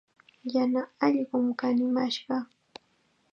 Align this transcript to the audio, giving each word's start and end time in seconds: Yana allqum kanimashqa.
Yana 0.53 0.81
allqum 1.05 1.45
kanimashqa. 1.59 2.35